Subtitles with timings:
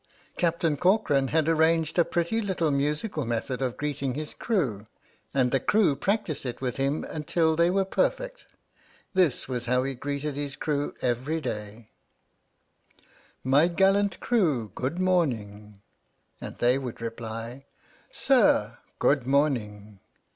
[0.35, 4.87] Captain Corcoran had arranged a pretty little musical method of greeting his crew,
[5.31, 8.47] and the crew practised it with him until they were perfect.
[9.13, 11.91] This was how he greeted his crew every day:
[13.43, 15.83] My gallant crew, good morning!
[16.41, 17.65] And they would reply:
[18.11, 19.99] Sir, good morning!